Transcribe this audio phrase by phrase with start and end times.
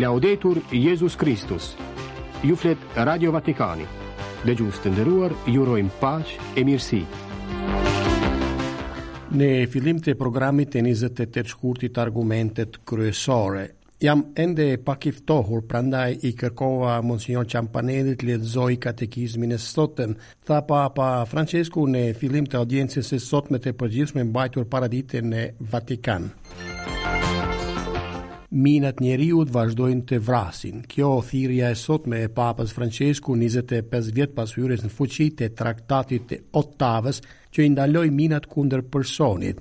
[0.00, 1.76] Laudetur Jezus Kristus
[2.44, 3.84] Ju flet Radio Vatikani
[4.40, 7.02] Dhe gjusë të ndëruar, jurojmë paq e mirësi
[9.36, 13.66] Në filim të programit e 28 të të shkurtit argumentet kryesore
[14.02, 20.16] Jam ende pak iftohur, prandaj i kërkova Monsignor Ciampanelli të lexoj katekizmin e sotëm.
[20.42, 26.26] Tha Papa Francesco në fillim të audiencës së sotme të përgjithshme mbajtur paraditën në Vatikan
[28.52, 30.82] minat njeriu vazhdojnë të vrasin.
[30.90, 36.26] Kjo thirja e sotme e Papës Francesku 25 vjet pas hyrjes në fuqi të Traktatit
[36.28, 39.60] të Ottavës që indaloj ndaloi minat kundër personit.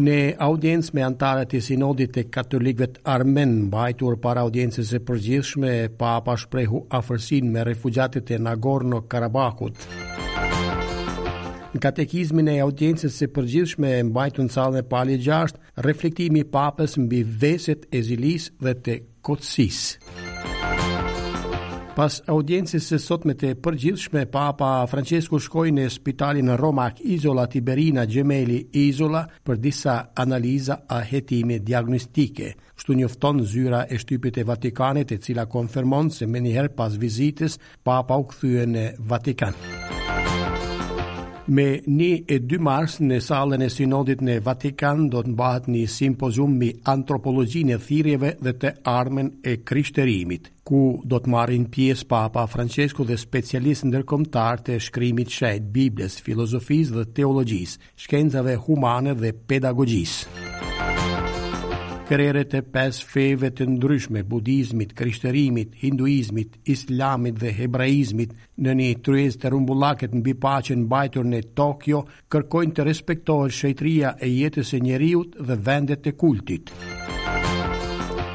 [0.00, 5.74] Në audiencë me antarët e sinodit të katolikëve të armenë mbajtur para audiencës së përgjithshme,
[5.98, 9.86] Papa shprehu afërsinë me refugjatët e Nagorno-Karabahut.
[11.70, 16.46] Në katekizmin e audiencës së përgjithshme e mbajtur në sallën e palë 6, reflektimi i
[16.50, 18.96] Papës mbi veset e zilis dhe të
[19.28, 19.82] kotsis.
[21.94, 28.06] Pas audiencës së sotme të përgjithshme, Papa Francesku shkoi në spitalin në Romak, Izola Tiberina
[28.06, 32.54] Gemelli Izola për disa analiza a hetimi diagnostike.
[32.74, 38.16] Kështu njofton zyra e shtypit e Vatikanit, e cila konfirmon se menjëherë pas vizitës, Papa
[38.18, 39.54] u kthye në Vatikan
[41.50, 45.84] me 1 e 2 mars në salën e sinodit në Vatikan do të mbahet një
[45.90, 52.06] simpozium mi antropologjinë e thirjeve dhe të armen e krishterimit, ku do të marrin pjesë
[52.12, 59.34] Papa Francesco dhe specialistë ndërkombëtar të shkrimit shëjt, Biblës, filozofisë dhe teologjisë, shkencave humane dhe
[59.50, 60.39] pedagogjisë
[62.10, 69.38] kërëret e pes feve të ndryshme, budizmit, krishtërimit, hinduizmit, islamit dhe hebraizmit në një tryez
[69.38, 72.02] të rumbullaket në bipacin bajtur në Tokio,
[72.34, 76.74] kërkojnë të respektohet shëjtria e jetës e njeriut dhe vendet e kultit.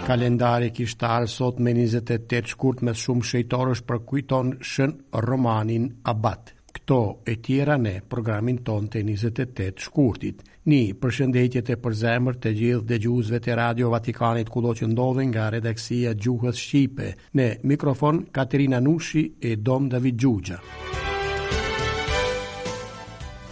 [0.08, 7.02] Kalendari kishtarë sot me 28 shkurt me shumë shëjtorësh për kujton shën romanin Abat këto
[7.32, 10.42] e tjera në programin ton të 28 shkurtit.
[10.70, 15.48] Një përshëndetjet e përzemër të gjithë dhe gjuzve të Radio Vatikanit kulo që ndodhen nga
[15.56, 17.12] redaksia Gjuhës Shqipe.
[17.38, 20.60] Në mikrofon Katerina Nushi e Dom David Gjugja.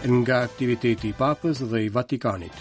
[0.03, 2.59] Nga aktiviteti i papës dhe i Vatikanit.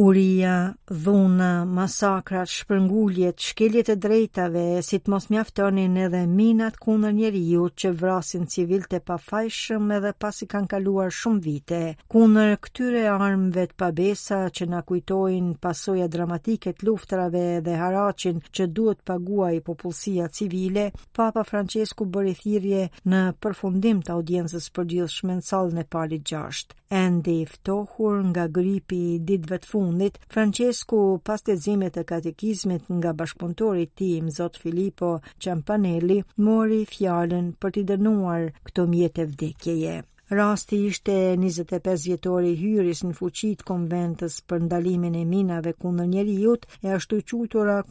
[0.00, 7.66] Uria, dhuna, masakrat, shpërnguljet, shkeljet e drejtave, si të mos mjaftonin edhe minat kundër njeriu
[7.82, 11.80] që vrasin civil të pa fajshëm edhe pas i kanë kaluar shumë vite,
[12.14, 19.04] kundër këtyre armëve të pabesa që na kujtojnë pasoja dramatiket luftrave dhe haracin që duhet
[19.04, 25.16] pagua i popullësia civile, Papa Francesku bërë i thirje në përfundim të audiencës për gjithë
[25.18, 26.76] shmenë e palit gjashtë.
[27.04, 33.82] Endi i ftohur nga gripi ditve të fundit fundit, Francesco pastezimet e katekizmit nga bashkëpunëtori
[33.86, 35.10] i ti, tij, Zot Filippo
[35.42, 39.96] Campanelli, mori fjallën për të dënuar këto mjete vdekjeje.
[40.30, 46.92] Rasti ishte 25 vjetori hyris në fuqit konventës për ndalimin e minave kundër njerëzit e
[46.94, 47.18] ashtu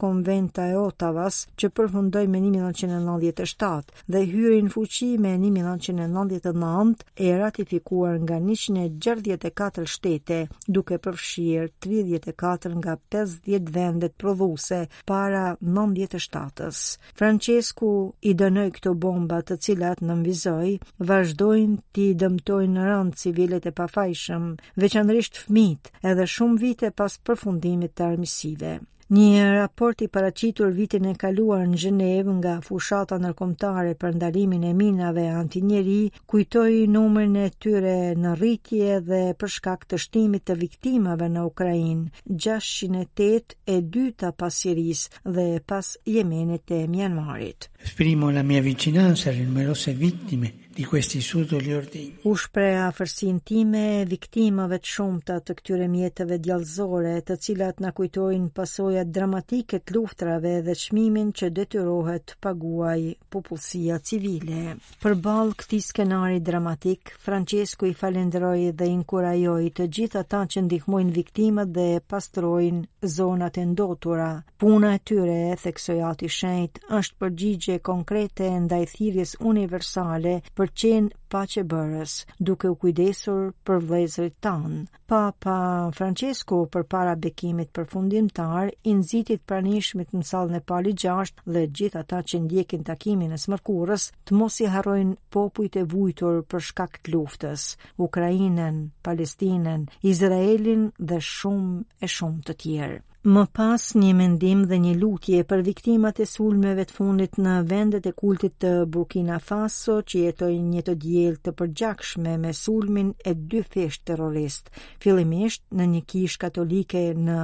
[0.00, 8.16] konventa e Otavas që përfundoi me 1997 dhe hyri në fuqi me 1999 e ratifikuar
[8.24, 16.98] nga 164 shtete duke përfshirë 34 nga 50 vendet prodhuese para 97-s.
[17.20, 23.66] Francesku i dënoi këto bomba të cilat nënvizoi vazhdojnë ti dëmështë dëmtojnë në rëndë civilet
[23.66, 24.46] e pafajshëm,
[24.82, 28.78] veçanërisht fëmijët, edhe shumë vite pas përfundimit të armisive.
[29.10, 34.70] Një raport i paraqitur vitin e kaluar në Gjenevë nga fushata nërkomtare për ndalimin e
[34.78, 41.26] minave antinjeri kujtoj numërin e tyre në rritje dhe për shkak të shtimit të viktimave
[41.34, 42.04] në Ukrajin,
[42.38, 44.30] 608 e 2 ta
[44.60, 47.66] Siris dhe pas Jemenit e Mjanmarit.
[47.82, 53.40] Esprimo la mia vicinanza alle numerose vittime di questi sudo gli ordini u shpreha afërsin
[53.46, 59.80] time e viktimave të shumta të këtyre mjeteve djallëzore të cilat na kujtojnë pasojat dramatike
[59.82, 67.90] të luftrave dhe çmimin që detyrohet të paguajë popullsia civile përballë këtij skenari dramatik Francesco
[67.90, 73.66] i falenderoi dhe i inkurajoi të gjithë ata që ndihmojnë viktimat dhe pastrojnë zonat e
[73.72, 74.30] ndotura
[74.60, 81.62] puna e tyre e theksoi atë është përgjigje konkrete ndaj thirrjes universale për qen paqe
[81.72, 82.14] bërës,
[82.48, 84.74] duke u kujdesur për vlezrit tan.
[85.12, 85.54] Papa
[85.98, 92.20] Francesco përpara bekimit përfundimtar i nxitit pranishmit në sallën e pali gjashtë dhe gjithë ata
[92.30, 97.16] që ndjekin takimin e smërkurës të mos i harojnë popujt e vujtur për shkak të
[97.16, 97.66] luftës,
[98.08, 103.00] Ukrainën, Palestinën, Izraelin dhe shumë e shumë të tjerë.
[103.28, 108.06] Më pas një mendim dhe një lutje për viktimat e sulmeve të fundit në vendet
[108.08, 113.34] e kultit të Burkina Faso që jetoj një të djel të përgjakshme me sulmin e
[113.36, 114.72] dy fesh terrorist,
[115.04, 117.36] fillimisht në një kish katolike në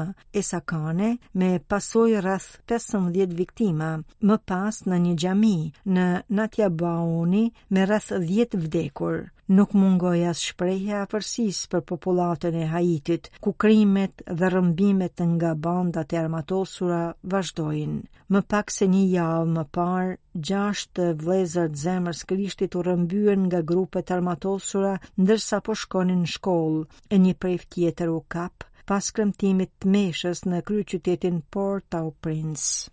[0.42, 1.10] Esakane
[1.42, 3.92] me pasoj rrath 15 viktima,
[4.30, 5.56] më pas në një gjami
[5.98, 6.08] në
[6.40, 12.66] Natja Baoni me rrath 10 vdekur nuk mungoj as shprejhe a fërsis për populatën e
[12.72, 18.00] hajitit, ku krimet dhe rëmbimet nga bandat e armatosura vazhdojnë.
[18.32, 20.16] Më pak se një javë më parë,
[20.48, 26.82] gjashtë vlezër të zemrës krishtit u rëmbyen nga grupet armatosura, ndërsa po shkonin në shkollë,
[27.14, 32.10] e një prej tjetër u kap, pas kremtimit të meshës në kryë qytetin Port au
[32.22, 32.90] Prince.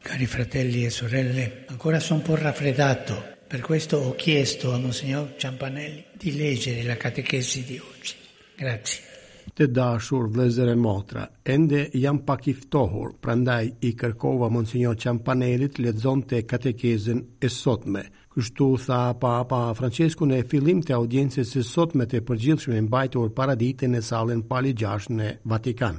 [0.00, 3.18] Cari fratelli e sorelle, ancora son po raffredato,
[3.50, 8.14] Per questo ho chiesto a Monsignor Ciampanelli di leggere la catechesi di oggi.
[8.56, 9.02] Grazie.
[9.58, 15.66] Të dashur vëllezër e motra, ende jam pak i ftohur, prandaj i kërkova Monsignor Ciampanelli
[15.66, 18.04] të lexonte katekezën e sotme.
[18.30, 23.90] Kështu tha Papa Francesco në fillim të audiencës së sotme të përgjithshme e mbajtur paraditën
[23.98, 25.98] në sallën Pali 6 në Vatikan.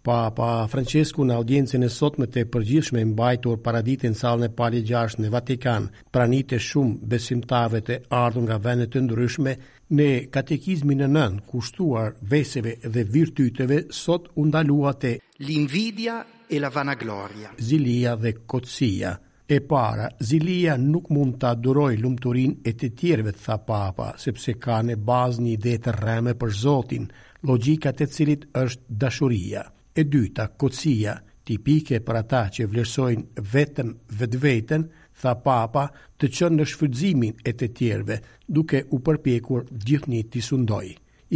[0.00, 5.28] Papa Francesco në audiencën e sotme të përgjithshme mbajtur para sallën e pali 6 në
[5.30, 9.54] Vatikan, pranite shumë besimtarëve të ardhur nga vende të ndryshme
[9.90, 16.70] në katekizmin e nën, kushtuar veseve dhe virtyteve, sot u ndalua te l'invidia e la
[16.72, 17.52] vanagloria.
[17.58, 19.12] Zilia dhe kotësia.
[19.50, 24.78] E para, zilia nuk mund të duroj lumëturin e të tjerëve, tha papa, sepse ka
[24.82, 27.10] në bazë një ide të rreme për Zotin,
[27.50, 29.66] logika të cilit është dashuria
[30.00, 31.14] e dyta, kocia,
[31.48, 33.88] tipike për ata që vlerësojnë vetëm
[34.20, 34.86] vetë vetën,
[35.20, 35.82] tha papa,
[36.18, 38.16] të qënë në shfrydzimin e të tjerve,
[38.58, 40.86] duke u përpjekur gjithni të sundoj.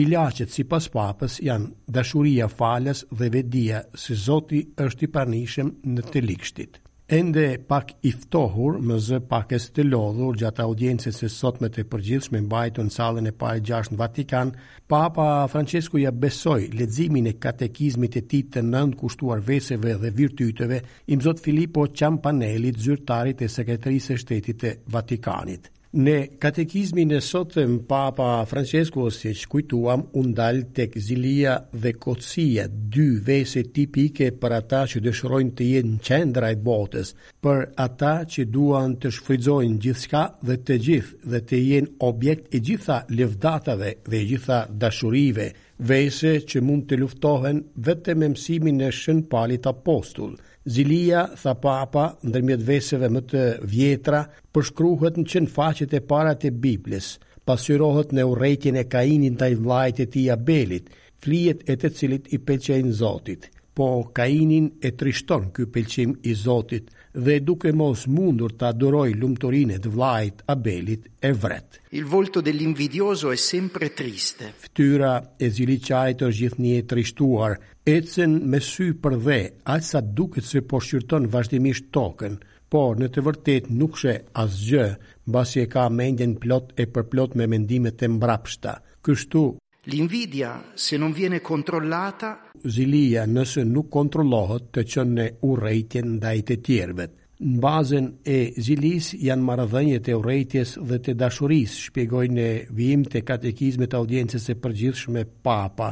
[0.00, 5.76] I lachet si pas papës janë dashuria falës dhe vedia se Zoti është i parnishem
[5.96, 11.28] në të likshtit ende pak i ftohur, më zë pak e stilodhur gjatë audiencës së
[11.28, 14.52] sotme të përgjithshme mbajtu në sallën e parë gjasht në Vatikan,
[14.88, 20.80] Papa Francesku ja besoj leximin e katekizmit të tij të nënt kushtuar veseve dhe virtyteve
[21.06, 25.70] imzot Zot Filippo Ciampanelli, zyrtarit e sekretarisë së shtetit të Vatikanit.
[25.94, 33.04] Në katekizmin e sotëm, Papa Francesco si që kujtuam, undal tek zilia dhe kotsia, dy
[33.28, 38.46] vese tipike për ata që dëshrojnë të jenë në qendra e botës, për ata që
[38.56, 44.24] duan të shfridzojnë gjithka dhe të gjithë dhe të jenë objekt e gjitha levdatave dhe
[44.32, 45.46] gjitha dashurive,
[45.78, 52.04] vese që mund të luftohen vetëm me mësimin e shën palit apostullë, Zilia, tha papa,
[52.24, 54.20] ndërmjet veseve më të vjetra,
[54.56, 57.08] përshkruhet në qënë faqet e parat e Biblis,
[57.50, 60.88] pasyrohet në urejtjen e kainin të i vlajt e ti abelit,
[61.20, 66.88] flijet e të cilit i pelqenë zotit, po kainin e trishton kjo pelqim i zotit,
[67.14, 71.78] dhe duke mos mundur të adoroj lumëtorine të vlajt Abelit e vret.
[71.94, 74.52] Il volto dell'invidioso è e sempre triste.
[74.66, 77.54] Ftyra e zili është gjithë një e trishtuar,
[77.96, 82.38] ecën me sy për dhe, alësa duke të se poshqyrton vazhdimisht token,
[82.68, 84.86] por në të vërtet nuk shë asgjë,
[85.30, 88.80] basi e ka mendjen plot e përplot me mendimet e mbrapshta.
[89.04, 89.42] Kështu,
[89.88, 96.56] L'invidia, se non viene controllata, zilia nëse nuk kontrollohet të qenë në urrejtje ndaj të
[96.68, 97.06] tjerëve.
[97.44, 103.24] Në bazën e zilis janë marrëdhëniet e urrejtjes dhe të dashurisë, shpjegoi në vijim të
[103.28, 105.90] katekizmit të audiencës së përgjithshme Papa.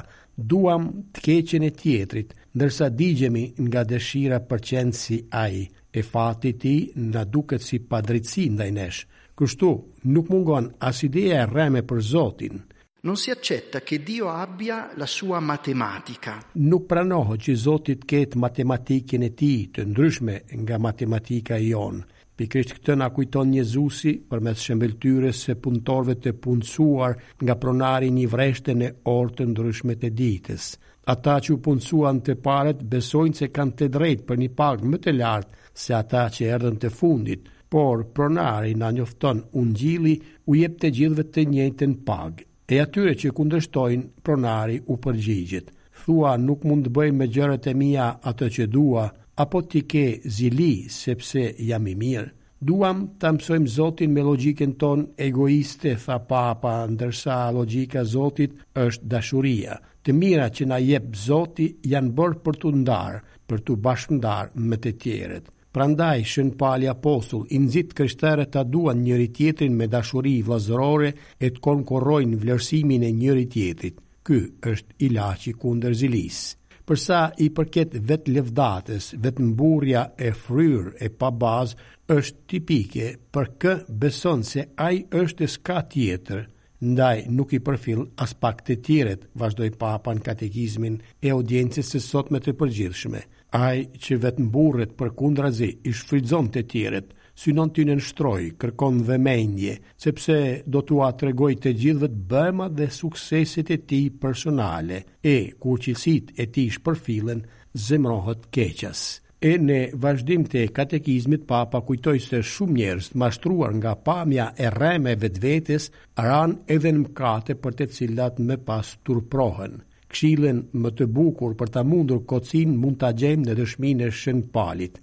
[0.54, 5.66] Duam të keqen e tjetrit, ndërsa digjemi nga dëshira për qenë si ai.
[5.92, 6.74] E fati ti
[7.12, 9.04] na duket si padritsi ndaj nesh.
[9.36, 9.70] Kështu
[10.14, 12.62] nuk mungon as ideja e rreme për Zotin
[13.04, 16.38] Non si accetta che Dio abbia la sua matematica.
[16.62, 22.04] Nuk pranohë që Zotit ketë matematikin e ti të ndryshme nga matematika i onë.
[22.38, 28.28] Pikrisht këtë na kujton Jezusi për mes shembeltyres se punëtorve të punësuar nga pronari një
[28.36, 30.68] vreshte në orë të ndryshme të ditës.
[31.16, 35.16] Ata që punësuan të paret besojnë se kanë të drejtë për një pagë më të
[35.18, 40.14] lartë se ata që erdhen të fundit, por pronari na njofton unë gjili
[40.52, 45.66] u jep të gjithve të njëjtën pagë e atyre që kundështojnë pronari u përgjigjit.
[46.02, 49.02] Thua nuk mund të bëj me gjërët e mia atë që dua,
[49.44, 50.04] apo ti ke
[50.36, 52.30] zili sepse jam i mirë.
[52.68, 59.76] Duam të mësojmë Zotin me logjikën ton egoiste, tha papa, ndërsa logjika Zotit është dashuria.
[60.02, 64.78] Të mira që na jep Zoti janë bërë për të ndarë, për të bashkëndarë me
[64.80, 65.50] të tjerët.
[65.72, 71.12] Prandaj, shën pali apostull, i nëzit kryshtere të duan njëri tjetrin me dashuri i vlazërore
[71.40, 74.02] e të konkurrojnë vlerësimin e njëri tjetrit.
[74.26, 76.42] Ky është ilaci kunder zilis.
[76.84, 81.80] Përsa i përket vetë levdates, vetë mburja e fryrë e pa bazë,
[82.20, 83.74] është tipike për kë
[84.04, 86.44] beson se aj është e s'ka tjetër,
[86.92, 92.28] ndaj nuk i përfil as pak të tjiret, vazhdoj papan katekizmin e audiencës së sot
[92.30, 93.22] me të përgjithshme.
[93.52, 97.08] Ai që vetë mburret për kundrazi i shfridzon të tjeret,
[97.42, 100.36] synon ty në nështroj, kërkon dhe menje, sepse
[100.76, 105.02] do të atregoj të gjithve të bëma dhe suksesit e ti personale,
[105.34, 107.44] e kur qilësit e ti shpërfilen,
[107.88, 109.04] zemrohet keqas.
[109.36, 115.12] E në vazhdim të katekizmit, papa kujtoj se shumë njerës mashtruar nga pamja e reme
[115.26, 115.90] vetë vetës,
[116.24, 119.82] ran edhe në mkate për të cilat me pas turprohen.
[120.12, 124.42] Kshilën më të bukur për të mundur kocin mund të gjem në dëshmin e shën
[124.54, 124.98] palit.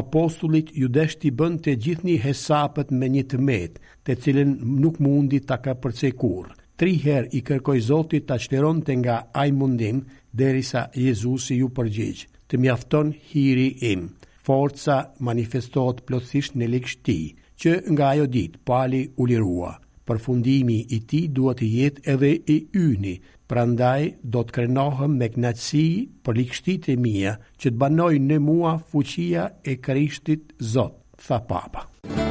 [0.00, 4.54] Apostullit ju deshti bënd të gjithni hesapët me një të metë, të cilën
[4.84, 6.54] nuk mundi të ka përcekurë.
[6.80, 9.98] Tri her i kërkoj Zotit të qëteron të nga aj mundim,
[10.40, 14.08] derisa Jezusi ju përgjigjë, të mjafton hiri im.
[14.46, 14.96] Forca
[15.28, 17.18] manifestot plotësisht në likështë ti,
[17.60, 19.72] që nga ajo ditë pali u lirua.
[20.08, 23.14] Përfundimi i ti duhet i jetë edhe i yni,
[23.52, 24.00] prandaj
[24.36, 25.82] do të krenohëm me knatësi
[26.26, 30.98] për likështit e mija që të banoj në mua fuqia e Krishtit Zot,
[31.28, 31.88] tha papa.
[32.04, 32.23] Muzika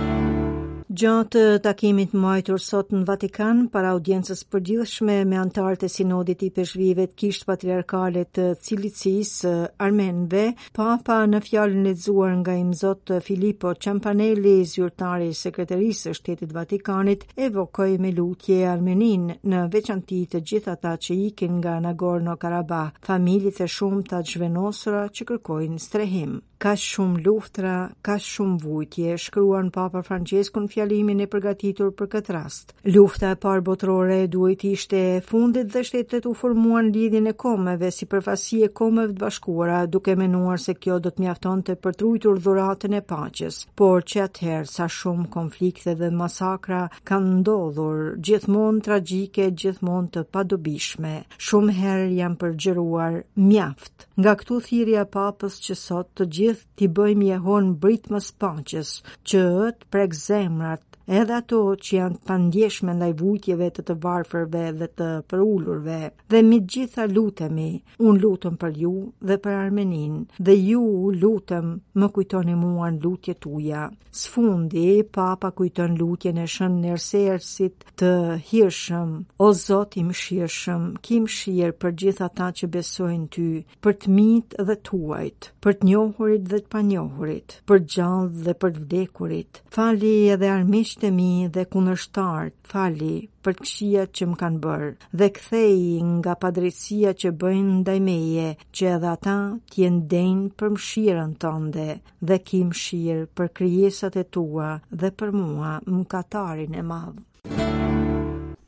[0.94, 7.08] Gjatë takimit mbajtur sot në Vatikan para audiencës përgjithshme me antarët e sinodit i përshvive
[7.10, 10.44] të kishtë patriarkale të cilicisë eh, armenëve,
[10.78, 17.26] Papa në fjalën lexuar nga imzot eh, Filippo Ciampanelli, zyrtari i sekretarisë së Shtetit Vatikanit,
[17.50, 23.72] evokoi me lutje armenin në veçantit të gjithë ata që ikin nga Nagorno-Karabakh, familjet e
[23.80, 26.42] shumta të zhvenosura që kërkojnë strehim.
[26.64, 32.08] Ka shumë luftra, ka shumë vujtje, shkruan Papa Francesku në fjallë fjalimin e përgatitur për
[32.14, 32.74] këtë rast.
[32.94, 37.34] Lufta e parë botërore duhet të ishte e fundit dhe shtetet u formuan lidhjen e
[37.40, 41.94] komeve si përfasi e komeve të bashkuara, duke menuar se kjo do të mjaftonte për
[41.96, 43.60] të ruajtur dhuratën e paqes.
[43.80, 51.16] Por që atëherë sa shumë konflikte dhe masakra kanë ndodhur, gjithmonë tragjike, gjithmonë të padobishme.
[51.40, 54.08] Shumë herë janë përgjëruar mjaft.
[54.18, 58.92] Nga këtu thirrja papës që sot të gjithë ti bëjmë jehon britmës paqes,
[59.26, 60.73] që ëtë prek zemra
[61.08, 65.98] edhe ato që janë pandjeshme ndaj vujtjeve të të varfërve dhe të përullurve.
[66.30, 70.84] Dhe mi gjitha lutemi, unë lutëm për ju dhe për Armenin, dhe ju
[71.22, 73.88] lutëm më kujtoni mua në lutje tuja.
[74.14, 78.12] Së fundi, papa kujton lutje në shën nërsersit të
[78.52, 83.48] hirshëm, o zotim shirëshëm kim shirë për gjitha ta që besojnë ty,
[83.84, 88.76] për të mitë dhe tuajt, për të njohurit dhe të panjohurit, për gjallë dhe për
[88.76, 94.60] të vdekurit, fali edhe armish miqtë mi dhe kundërshtar, fali për këshia që më kanë
[94.66, 94.90] bërë
[95.22, 99.36] dhe kthehi nga padrejësia që bëjnë ndaj meje, që edhe ata
[99.70, 101.88] të jenë den për mëshirën tënde
[102.30, 104.70] dhe ki mëshirë për krijesat e tua
[105.04, 107.22] dhe për mua mëkatarin e madh.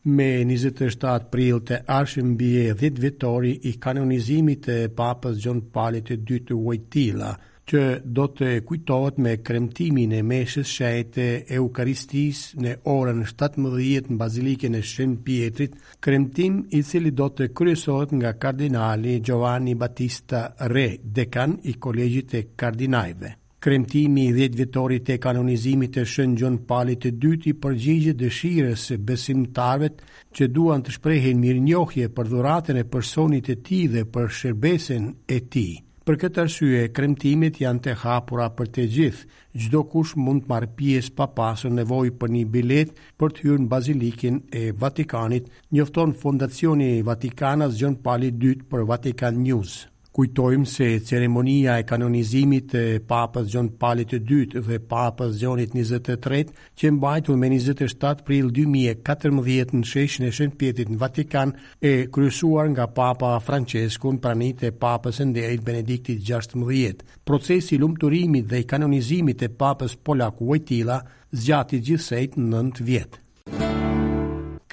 [0.05, 6.19] Me 27 prill të arshën bje 10 vetori i kanonizimit të papës John Palit të
[6.29, 7.31] 2 të Vojtila,
[7.71, 7.81] që
[8.17, 11.23] do të kujtohet me kremtimin e meshes shajte
[11.57, 15.71] eukaristis në orën 17 në bazilikën e Shën Pietrit,
[16.05, 20.43] kremtim i cili do të kryesohet nga kardinali Giovanni Battista
[20.75, 23.33] Re, dekan i kolegjit e kardinajve.
[23.65, 28.99] Kremtimi i 10 vjetorit e kanonizimit të Shën Gjon Palit të dyti përgjigje dëshirës së
[29.09, 29.89] besimtarëve
[30.37, 35.39] që duan të shprehin mirënjohje për dhuratën e personit të tij dhe për shërbesen e
[35.49, 35.75] tij.
[36.09, 39.39] Për këtë arsye kremtimit janë të hapura për të gjithë.
[39.63, 42.91] Çdo kush mund të marë pjesë pa pasur nevojë për një bilet
[43.23, 45.49] për të hyrë në bazilikën e Vatikanit.
[45.73, 49.77] Njofton Fondacioni e Vatikanas John Paul II për Vatican News.
[50.15, 56.53] Kujtojmë se ceremonia e kanonizimit të papës Gjon palit II dytë dhe papës gjonit 23,
[56.79, 61.51] që mbajtu me 27 pril 2014 në sheshën e shën pjetit në Vatikan
[61.83, 67.03] e kryesuar nga papa Francesku në pranit e papës e Benediktit 16.
[67.27, 71.01] Procesi lumëturimit dhe i kanonizimit të papës Polak Uajtila
[71.41, 73.24] zgjati gjithsejt në nëndë vjetë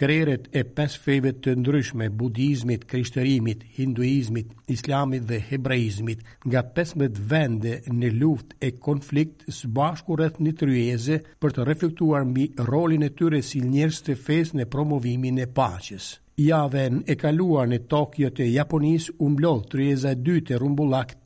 [0.03, 7.77] kreret e pes feve të ndryshme, budizmit, krishterimit, hinduizmit, islamit dhe hebraizmit, nga 15 vende
[8.01, 13.13] në luft e konflikt së bashku rrëth një tryeze për të reflektuar mbi rolin e
[13.21, 16.11] tyre si njerës të fes në promovimin e paches.
[16.41, 20.59] Javën e kaluar në Tokio të Japonisë u mbloh tryeza e dytë e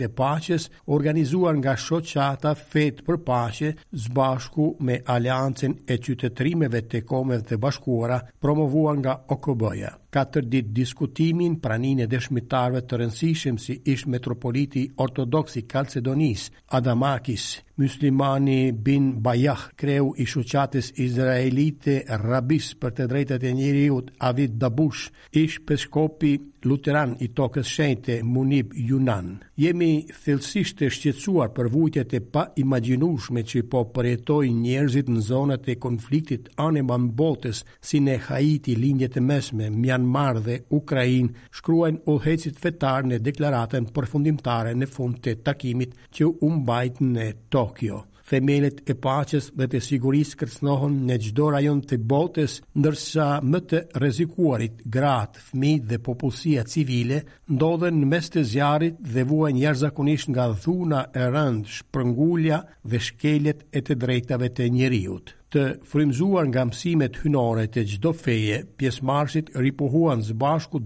[0.00, 7.42] të paqes, organizuar nga shoqata Fet për Paqe, zbashku me Aleancën e Qytetërimeve të Komeve
[7.46, 9.94] të Bashkuara, promovuar nga OKB-ja.
[10.16, 17.44] Katër ditë diskutimin praninë e dëshmitarëve të rëndësishëm si ish metropoliti ortodoks i Kalcedonis, Adamakis,
[17.76, 24.95] muslimani bin Bayah, kreu i shoqatës izraelite Rabis për të drejtat e njeriut Avid Dabush
[24.96, 25.10] Kush,
[25.44, 26.30] ish peshkopi
[26.68, 29.26] luteran i tokës shenjte Munib Yunan.
[29.64, 29.88] Jemi
[30.20, 35.76] thellësisht të shqetësuar për vujtjet e pa imagjinueshme që po përjetojnë njerëzit në zonat e
[35.86, 37.60] konfliktit anë mbantës
[37.90, 44.74] si në Haiti, lindjet e mesme, Myanmar dhe Ukrainë, shkruajnë udhëhecit fetar në deklaratën përfundimtare
[44.80, 50.38] në fund të takimit që u mbajt në Tokyo themelet e paqes dhe të sigurisë
[50.40, 57.20] kërcënohën në gjdo rajon të botës, ndërsa më të rezikuarit gratë, fmi dhe popullësia civile
[57.54, 63.64] ndodhen në mes të zjarit dhe vuajnë jarëzakonisht nga dhuna e rëndë shprëngulja dhe shkeljet
[63.78, 70.24] e të drejtave të njeriut të frymzuar nga mësimet hynore të çdo feje, pjesëmarrësit ripohuan
[70.26, 70.34] së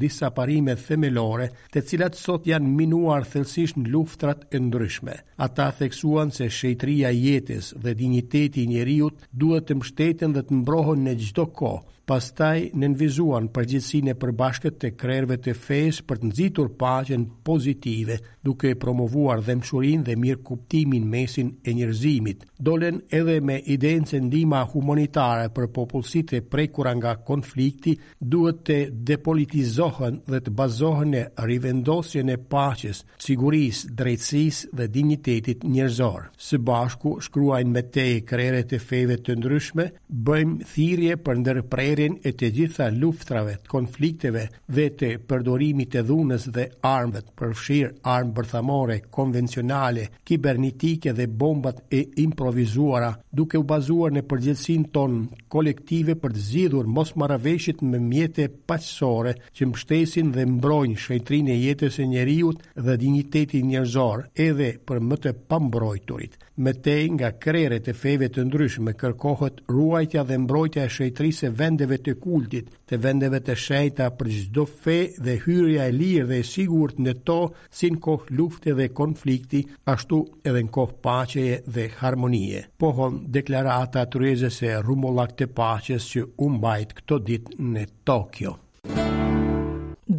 [0.04, 5.14] disa parime themelore, të cilat sot janë minuar thellësisht në luftrat e ndryshme.
[5.44, 10.52] Ata theksuan se shejtria e jetës dhe digniteti i njerëzit duhet të mbështeten dhe të
[10.60, 16.28] mbrohen në çdo kohë, pastaj nënvizuan përgjithsinë e përbashkët të krerëve të fesë për të
[16.30, 22.46] nxitur paqen pozitive, duke promovuar dëmshurinë dhe mirëkuptimin mesin e njerëzimit.
[22.66, 27.94] Dolën edhe me idenë se ndihma humanitare për popullsitë prekura nga konflikti
[28.34, 28.80] duhet të
[29.12, 36.26] depolitizohen dhe të bazohen në rivendosjen e paqes, sigurisë, drejtësisë dhe dinjitetit njerëzor.
[36.48, 42.18] Së bashku shkruajnë me te krerët e feve të ndryshme, bëjmë thirrje për ndërprerje shkeljen
[42.24, 48.32] e të gjitha luftrave, të konflikteve dhe të përdorimit e dhunës dhe armëve, përfshirë armë
[48.38, 55.18] bërthamore, konvencionale, kibernetike dhe bombat e improvizuara, duke u bazuar në përgjithsin ton
[55.52, 61.60] kolektive për të zidhur mos maraveshit me mjete paqësore që mështesin dhe mbrojnë shëjtrin e
[61.66, 67.78] jetës e njeriut dhe dignitetin njerëzor edhe për më të pambrojturit me te nga krere
[67.84, 72.98] të feve të ndryshme kërkohët ruajtja dhe mbrojtja e shëjtrisë e vendeve të kultit, të
[73.06, 77.38] vendeve të shëjta për gjithdo fe dhe hyrja e lirë dhe e sigurët në to,
[77.78, 79.62] si në kohë lufte dhe konflikti,
[79.94, 82.64] ashtu edhe në kohë pacheje dhe harmonie.
[82.82, 88.58] Pohon deklarata të rezës e rumullak të paches që umbajt këto dit në Tokio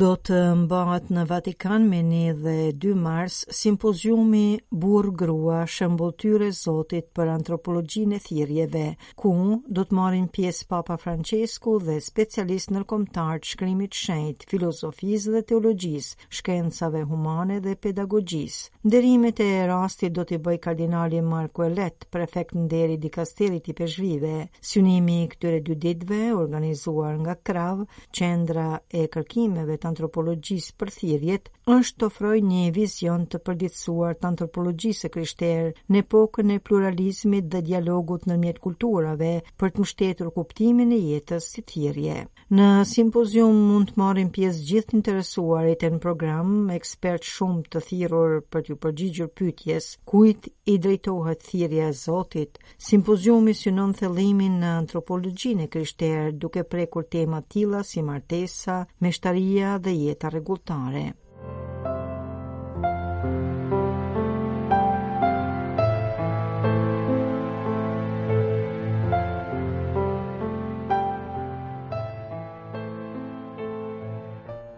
[0.01, 3.35] do të mbahet në Vatikan me 1 dhe 2 mars
[3.81, 8.85] burr burgrua shëmbulltyre zotit për antropologjinë e thirrjeve,
[9.15, 9.33] ku
[9.67, 16.25] do të marrin pjesë Papa Francesku dhe specialist ndërkombëtar të shkrimit shenjt, filozofisë dhe teologjisë,
[16.39, 18.81] shkencave humane dhe pedagogjisë.
[18.89, 24.33] Nderimet e rastit do t'i bëj kardinali Marko Elet, prefekt nderi di kastelit i Peshvive.
[24.71, 31.49] Synimi i këtyre dy ditëve, organizuar nga Krav, qendra e kërkimeve të antropologjisë për thirrjet,
[31.71, 37.61] është të ofrojë një vizion të përditësuar të antropologjisë krishterë në epokën e pluralizmit dhe
[37.67, 42.17] dialogut ndërmjet kulturave për të mbështetur kuptimin e jetës si thirrje.
[42.57, 48.33] Në simpozium mund të marrin pjesë gjithë të interesuarit në program, ekspertë shumë të thirrur
[48.51, 52.57] për t'ju përgjigjur pyetjes kujt i drejtohet thirrja e Zotit.
[52.91, 59.91] Simpoziumi synon thellimin në antropologjinë krishterë duke prekur tema të tilla si martesa, meshtaria, dhe
[59.95, 61.15] jeta rregulltare.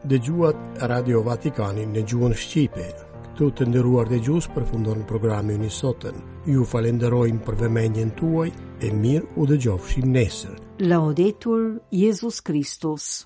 [0.03, 0.57] Dëgjuat
[0.89, 2.89] Radio Vatikanin në gjuhën shqipe.
[3.33, 6.19] Këtu të nderuar dëgjues përfundon programi i sotën.
[6.45, 8.51] Ju falenderojmë për vëmendjen tuaj
[8.83, 10.57] e mirë u dëgjofshim nesër.
[10.83, 13.23] Laudetur Jesus Christus.